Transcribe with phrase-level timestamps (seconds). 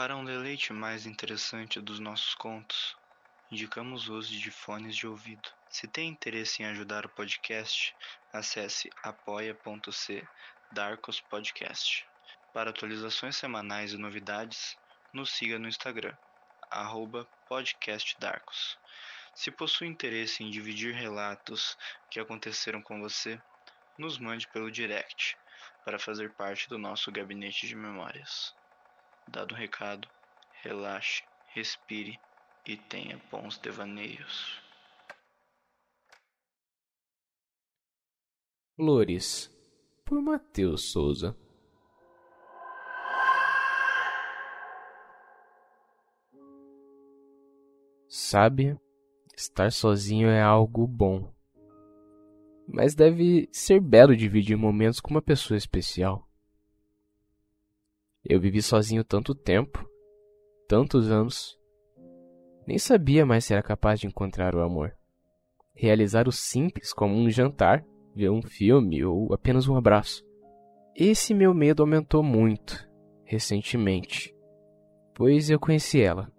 [0.00, 2.96] Para um deleite mais interessante dos nossos contos,
[3.50, 5.48] indicamos o uso de fones de ouvido.
[5.68, 7.96] Se tem interesse em ajudar o podcast,
[8.32, 10.24] acesse apoia.c
[10.70, 12.06] Darkos Podcast.
[12.54, 14.78] Para atualizações semanais e novidades,
[15.12, 16.14] nos siga no Instagram,
[17.48, 18.78] podcastdarkos.
[19.34, 21.76] Se possui interesse em dividir relatos
[22.08, 23.42] que aconteceram com você,
[23.98, 25.36] nos mande pelo direct
[25.84, 28.56] para fazer parte do nosso gabinete de memórias.
[29.30, 30.08] Dado o recado,
[30.62, 32.18] relaxe, respire
[32.66, 34.58] e tenha bons devaneios.
[38.74, 39.54] Flores,
[40.04, 41.36] por Matheus Souza.
[48.08, 48.80] Sabe,
[49.36, 51.30] estar sozinho é algo bom.
[52.66, 56.27] Mas deve ser belo dividir momentos com uma pessoa especial.
[58.28, 59.88] Eu vivi sozinho tanto tempo,
[60.68, 61.58] tantos anos,
[62.66, 64.94] nem sabia mais se era capaz de encontrar o amor.
[65.74, 67.82] Realizar o simples como um jantar,
[68.14, 70.22] ver um filme ou apenas um abraço.
[70.94, 72.86] Esse meu medo aumentou muito
[73.24, 74.36] recentemente,
[75.14, 76.30] pois eu conheci ela,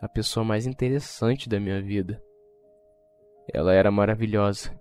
[0.00, 2.22] a pessoa mais interessante da minha vida.
[3.52, 4.74] Ela era maravilhosa.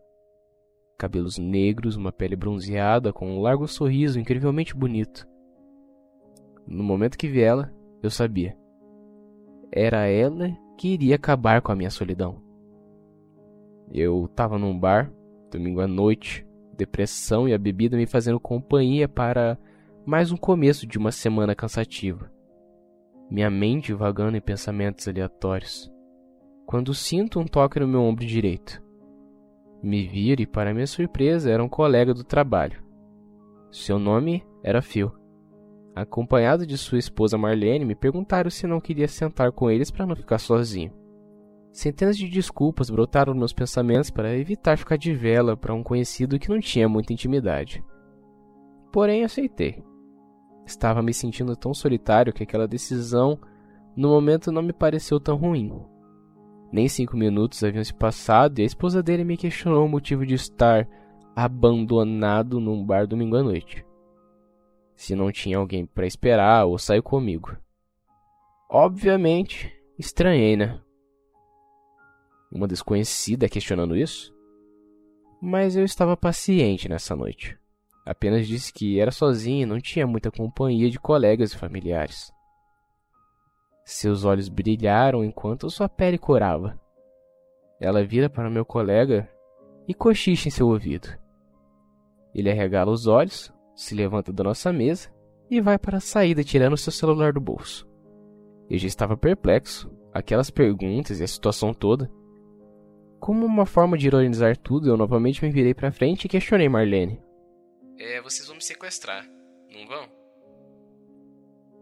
[0.98, 5.28] Cabelos negros, uma pele bronzeada, com um largo sorriso incrivelmente bonito.
[6.68, 7.74] No momento que vi ela,
[8.04, 8.58] eu sabia.
[9.72, 12.42] Era ela que iria acabar com a minha solidão.
[13.90, 15.10] Eu estava num bar,
[15.50, 16.46] domingo à noite,
[16.76, 19.58] depressão e a bebida me fazendo companhia para
[20.06, 22.30] mais um começo de uma semana cansativa.
[23.32, 25.90] Minha mente vagando em pensamentos aleatórios.
[26.66, 28.84] Quando sinto um toque no meu ombro direito.
[29.82, 32.84] Me viro e, para minha surpresa, era um colega do trabalho.
[33.72, 35.17] Seu nome era Phil
[36.02, 40.16] acompanhado de sua esposa Marlene, me perguntaram se não queria sentar com eles para não
[40.16, 40.92] ficar sozinho.
[41.72, 46.40] Centenas de desculpas brotaram nos meus pensamentos para evitar ficar de vela para um conhecido
[46.40, 47.84] que não tinha muita intimidade.
[48.92, 49.84] Porém, aceitei.
[50.66, 53.40] Estava me sentindo tão solitário que aquela decisão,
[53.96, 55.72] no momento, não me pareceu tão ruim.
[56.72, 60.34] Nem cinco minutos haviam se passado e a esposa dele me questionou o motivo de
[60.34, 60.88] estar
[61.36, 63.87] abandonado num bar domingo à noite
[64.98, 67.56] se não tinha alguém para esperar ou sair comigo.
[68.68, 70.82] Obviamente, estranhei, né?
[72.52, 74.36] Uma desconhecida questionando isso?
[75.40, 77.58] Mas eu estava paciente nessa noite.
[78.04, 82.34] Apenas disse que era sozinha e não tinha muita companhia de colegas e familiares.
[83.86, 86.80] Seus olhos brilharam enquanto sua pele corava.
[87.80, 89.30] Ela vira para meu colega
[89.88, 91.08] e cochicha em seu ouvido.
[92.34, 95.08] Ele arregala os olhos, se levanta da nossa mesa
[95.50, 97.88] e vai para a saída tirando seu celular do bolso.
[98.68, 102.12] Eu já estava perplexo, aquelas perguntas e a situação toda.
[103.20, 107.22] Como uma forma de ironizar tudo, eu novamente me virei para frente e questionei Marlene.
[108.00, 109.26] É, vocês vão me sequestrar,
[109.72, 110.08] não vão?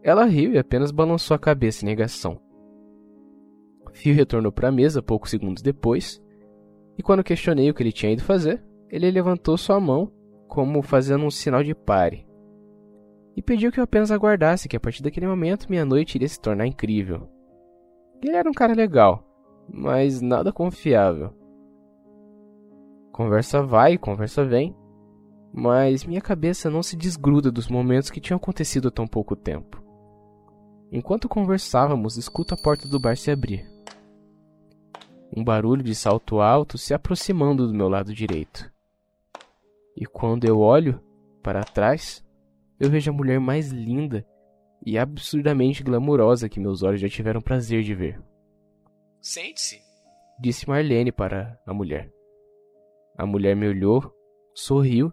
[0.03, 2.39] Ela riu e apenas balançou a cabeça em negação.
[3.94, 6.22] Fio retornou para a mesa poucos segundos depois,
[6.97, 10.12] e quando questionei o que ele tinha ido fazer, ele levantou sua mão
[10.47, 12.25] como fazendo um sinal de pare.
[13.35, 16.39] E pediu que eu apenas aguardasse que a partir daquele momento minha noite iria se
[16.39, 17.29] tornar incrível.
[18.22, 19.23] Ele era um cara legal,
[19.67, 21.33] mas nada confiável.
[23.11, 24.75] Conversa vai, conversa vem,
[25.53, 29.81] mas minha cabeça não se desgruda dos momentos que tinham acontecido há tão pouco tempo.
[30.91, 33.69] Enquanto conversávamos, escuto a porta do bar se abrir.
[35.35, 38.75] Um barulho de salto alto se aproximando do meu lado direito.
[39.95, 41.01] E quando eu olho
[41.41, 42.23] para trás,
[42.79, 44.25] eu vejo a mulher mais linda
[44.85, 48.22] e absurdamente glamurosa que meus olhos já tiveram prazer de ver.
[49.22, 49.81] Sente-se,
[50.39, 52.11] disse Marlene para a mulher.
[53.17, 54.13] A mulher me olhou,
[54.53, 55.11] sorriu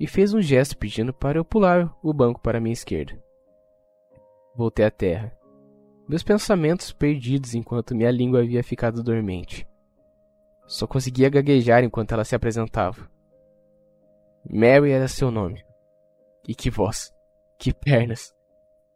[0.00, 3.22] e fez um gesto pedindo para eu pular o banco para a minha esquerda.
[4.56, 5.36] Voltei à terra,
[6.08, 9.66] meus pensamentos perdidos enquanto minha língua havia ficado dormente.
[10.66, 13.10] Só conseguia gaguejar enquanto ela se apresentava.
[14.56, 15.64] Mary era seu nome.
[16.46, 17.12] E que voz,
[17.58, 18.32] que pernas.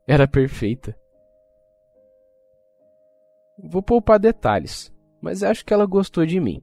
[0.06, 0.96] Era perfeita.
[3.58, 6.62] Vou poupar detalhes, mas acho que ela gostou de mim.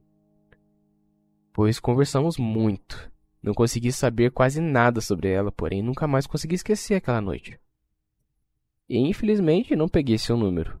[1.52, 3.12] Pois conversamos muito.
[3.42, 7.60] Não consegui saber quase nada sobre ela, porém nunca mais consegui esquecer aquela noite.
[8.88, 10.80] E infelizmente não peguei seu número.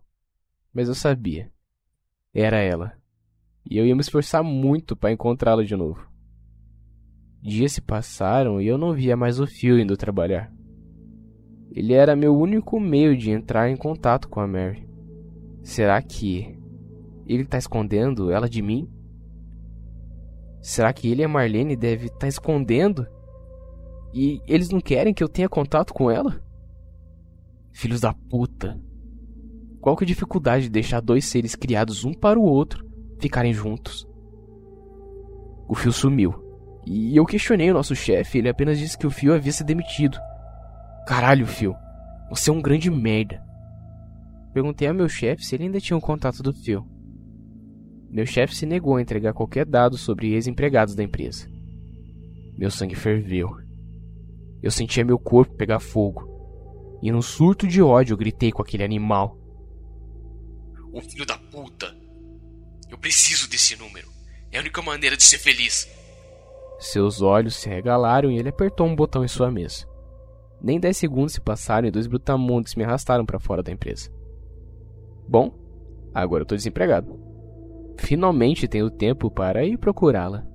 [0.72, 1.52] Mas eu sabia.
[2.32, 2.96] Era ela.
[3.70, 6.15] E eu ia me esforçar muito para encontrá-la de novo.
[7.42, 10.52] Dias se passaram e eu não via mais o fio indo trabalhar.
[11.70, 14.88] Ele era meu único meio de entrar em contato com a Mary.
[15.62, 16.58] Será que
[17.26, 18.88] ele está escondendo ela de mim?
[20.62, 23.06] Será que ele e a Marlene devem estar tá escondendo?
[24.14, 26.42] E eles não querem que eu tenha contato com ela?
[27.72, 28.80] Filhos da puta.
[29.80, 32.84] Qual que é a dificuldade de deixar dois seres criados um para o outro
[33.20, 34.08] ficarem juntos?
[35.68, 36.45] O fio sumiu.
[36.86, 40.16] E eu questionei o nosso chefe, ele apenas disse que o fio havia se demitido.
[41.06, 41.74] Caralho, fio.
[42.30, 43.42] Você é um grande merda.
[44.54, 46.86] Perguntei ao meu chefe se ele ainda tinha o um contato do fio.
[48.08, 51.50] Meu chefe se negou a entregar qualquer dado sobre ex-empregados da empresa.
[52.56, 53.50] Meu sangue ferveu.
[54.62, 56.24] Eu sentia meu corpo pegar fogo.
[57.02, 59.36] E num surto de ódio eu gritei com aquele animal.
[60.92, 61.94] Ô filho da puta!
[62.88, 64.08] Eu preciso desse número.
[64.50, 65.86] É a única maneira de ser feliz.
[66.78, 69.86] Seus olhos se regalaram e ele apertou um botão em sua mesa.
[70.60, 74.10] Nem dez segundos se passaram e dois brutamontes me arrastaram para fora da empresa.
[75.28, 75.54] Bom,
[76.14, 77.18] agora eu tô desempregado.
[77.98, 80.46] Finalmente tenho tempo para ir procurá-la.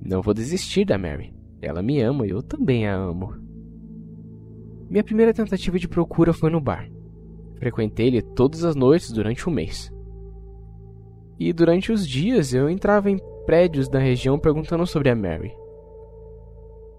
[0.00, 1.32] Não vou desistir da Mary.
[1.62, 3.34] Ela me ama e eu também a amo.
[4.90, 6.90] Minha primeira tentativa de procura foi no bar.
[7.56, 9.92] Frequentei-lhe todas as noites durante um mês.
[11.38, 15.54] E durante os dias eu entrava em prédios da região perguntando sobre a Mary.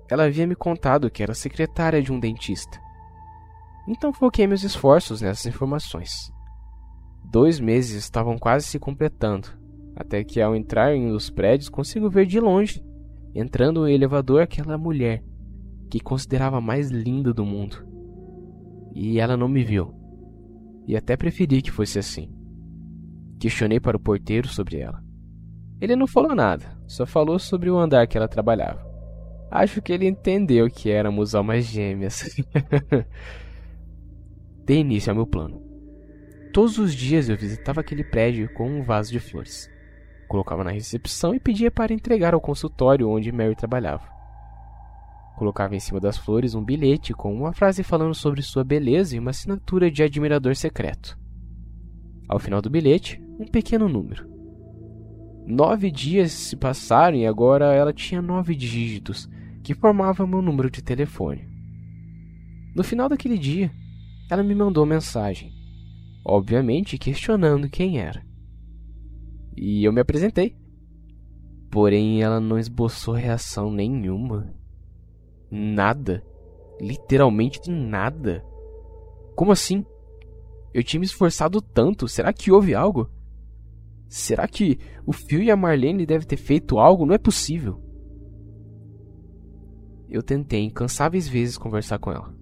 [0.10, 2.80] Ela havia me contado que era secretária de um dentista.
[3.88, 6.32] Então foquei meus esforços nessas informações.
[7.24, 9.48] Dois meses estavam quase se completando,
[9.96, 12.84] até que ao entrar em um dos prédios consigo ver de longe,
[13.34, 15.24] entrando no elevador, aquela mulher
[15.90, 17.86] que considerava a mais linda do mundo.
[18.94, 19.94] E ela não me viu.
[20.88, 22.30] E até preferi que fosse assim.
[23.40, 25.05] Questionei para o porteiro sobre ela.
[25.80, 28.86] Ele não falou nada, só falou sobre o andar que ela trabalhava.
[29.52, 32.36] Acho que ele entendeu que éramos almas gêmeas.
[34.66, 35.62] Dei início ao meu plano.
[36.52, 39.70] Todos os dias eu visitava aquele prédio com um vaso de flores.
[40.28, 44.08] Colocava na recepção e pedia para entregar ao consultório onde Mary trabalhava.
[45.38, 49.20] Colocava em cima das flores um bilhete com uma frase falando sobre sua beleza e
[49.20, 51.20] uma assinatura de admirador secreto.
[52.28, 54.35] Ao final do bilhete, um pequeno número.
[55.48, 59.30] Nove dias se passaram e agora ela tinha nove dígitos,
[59.64, 61.48] que formavam meu número de telefone.
[62.76, 63.72] No final daquele dia,
[64.30, 65.54] ela me mandou mensagem,
[66.26, 68.26] obviamente questionando quem era.
[69.56, 70.58] E eu me apresentei.
[71.72, 74.54] Porém, ela não esboçou reação nenhuma.
[75.50, 76.24] Nada.
[76.82, 78.44] Literalmente nada.
[79.36, 79.86] Como assim?
[80.74, 82.08] Eu tinha me esforçado tanto.
[82.08, 83.10] Será que houve algo?
[84.18, 87.06] Será que o Phil e a Marlene devem ter feito algo?
[87.06, 87.82] Não é possível.
[90.10, 92.34] Eu tentei incansáveis vezes conversar com ela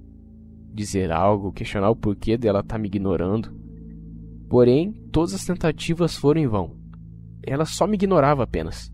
[0.74, 3.54] dizer algo, questionar o porquê dela estar tá me ignorando.
[4.50, 6.76] Porém, todas as tentativas foram em vão.
[7.46, 8.92] Ela só me ignorava apenas.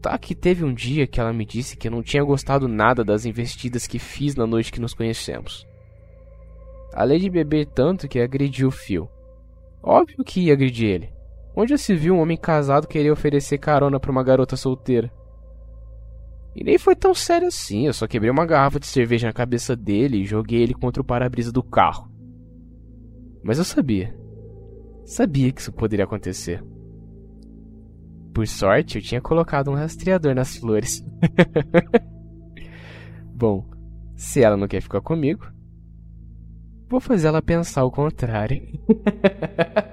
[0.00, 3.04] Tá que teve um dia que ela me disse que eu não tinha gostado nada
[3.04, 5.66] das investidas que fiz na noite que nos conhecemos.
[6.94, 9.08] Além de beber tanto que agrediu o Phil.
[9.82, 11.19] Óbvio que ia agredir ele.
[11.54, 15.12] Onde se viu um homem casado querer oferecer carona para uma garota solteira?
[16.54, 19.76] E nem foi tão sério assim, eu só quebrei uma garrafa de cerveja na cabeça
[19.76, 22.10] dele e joguei ele contra o para-brisa do carro.
[23.42, 24.14] Mas eu sabia.
[25.04, 26.62] Sabia que isso poderia acontecer.
[28.34, 31.04] Por sorte, eu tinha colocado um rastreador nas flores.
[33.34, 33.68] Bom,
[34.14, 35.46] se ela não quer ficar comigo,
[36.88, 38.62] vou fazer ela pensar o contrário.